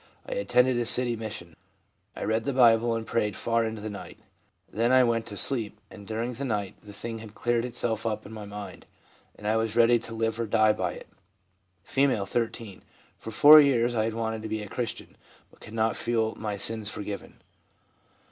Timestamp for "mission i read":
1.15-2.43